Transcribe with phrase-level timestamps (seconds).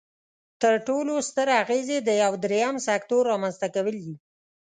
[0.61, 4.15] تر ټولو ستر اغیز یې د یو دریم سکتور رامینځ ته کول دي.